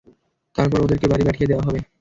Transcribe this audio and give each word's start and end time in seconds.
তারপর 0.55 0.79
ওদেরকে 0.81 1.05
বাড়ি 1.07 1.23
পাঠিয়ে 1.27 1.49
দেয়া 1.49 1.65
হবে। 1.67 1.79